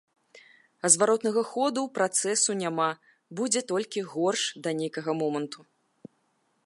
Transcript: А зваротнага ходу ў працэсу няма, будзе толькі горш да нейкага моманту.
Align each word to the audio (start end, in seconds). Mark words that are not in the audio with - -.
А 0.87 0.89
зваротнага 0.93 1.43
ходу 1.49 1.79
ў 1.83 1.89
працэсу 1.97 2.51
няма, 2.63 2.89
будзе 3.41 3.61
толькі 3.73 4.03
горш 4.15 4.41
да 4.65 4.69
нейкага 4.81 5.11
моманту. 5.21 5.59